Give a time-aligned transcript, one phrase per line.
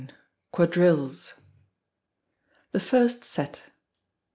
[0.53, 1.09] 139.
[1.11, 1.33] Quadrilles.
[2.71, 3.65] The First Set.